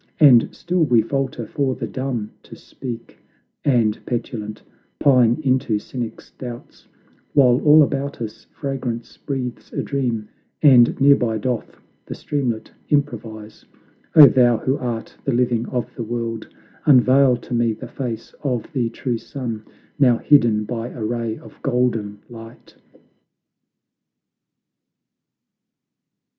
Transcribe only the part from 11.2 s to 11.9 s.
doth